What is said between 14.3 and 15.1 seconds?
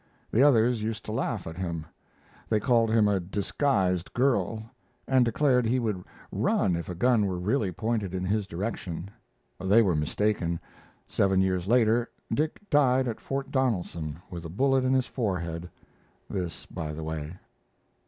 with a bullet in his